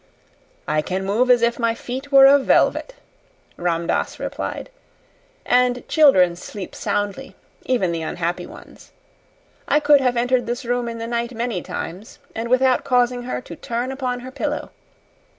"I 0.67 0.81
can 0.81 1.05
move 1.05 1.29
as 1.29 1.43
if 1.43 1.59
my 1.59 1.75
feet 1.75 2.11
were 2.11 2.25
of 2.25 2.45
velvet," 2.45 2.95
Ram 3.55 3.85
Dass 3.85 4.19
replied; 4.19 4.71
"and 5.45 5.87
children 5.87 6.35
sleep 6.35 6.73
soundly 6.73 7.35
even 7.67 7.91
the 7.91 8.01
unhappy 8.01 8.47
ones. 8.47 8.93
I 9.67 9.79
could 9.79 10.01
have 10.01 10.17
entered 10.17 10.47
this 10.47 10.65
room 10.65 10.89
in 10.89 10.97
the 10.97 11.05
night 11.05 11.35
many 11.35 11.61
times, 11.61 12.17
and 12.33 12.49
without 12.49 12.83
causing 12.83 13.21
her 13.25 13.41
to 13.41 13.55
turn 13.55 13.91
upon 13.91 14.21
her 14.21 14.31
pillow. 14.31 14.71